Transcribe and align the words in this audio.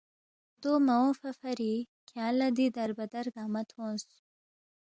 دو 0.61 0.71
مہ 0.85 0.95
اونگفا 0.99 1.31
فری 1.41 1.73
کھیانگ 2.07 2.37
لہ 2.39 2.47
دی 2.57 2.65
دربدر 2.75 3.25
گنگمہ 3.35 3.61
تھونس 3.69 4.01